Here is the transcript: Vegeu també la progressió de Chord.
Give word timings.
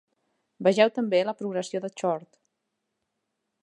Vegeu 0.67 0.89
també 0.95 1.21
la 1.29 1.35
progressió 1.43 1.85
de 1.87 1.93
Chord. 2.03 2.31